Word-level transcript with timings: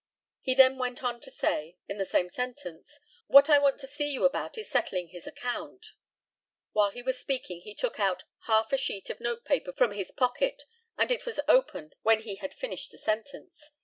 He 0.41 0.55
then 0.55 0.79
went 0.79 1.03
on 1.03 1.19
to 1.19 1.29
say, 1.29 1.77
in 1.87 1.99
the 1.99 2.05
same 2.05 2.27
sentence, 2.27 2.99
"What 3.27 3.51
I 3.51 3.59
want 3.59 3.77
to 3.81 3.85
see 3.87 4.09
you 4.09 4.25
about 4.25 4.57
is 4.57 4.67
settling 4.67 5.09
his 5.09 5.27
account." 5.27 5.91
While 6.71 6.89
he 6.89 7.03
was 7.03 7.19
speaking 7.19 7.61
he 7.61 7.75
took 7.75 7.99
out 7.99 8.23
half 8.47 8.73
a 8.73 8.77
sheet 8.77 9.11
of 9.11 9.19
note 9.21 9.45
paper 9.45 9.71
from 9.71 9.91
his 9.91 10.09
pocket, 10.11 10.63
and 10.97 11.11
it 11.11 11.27
was 11.27 11.39
open 11.47 11.93
when 12.01 12.21
he 12.23 12.37
had 12.37 12.51
finished 12.55 12.89
the 12.89 12.97
sentence. 12.97 13.69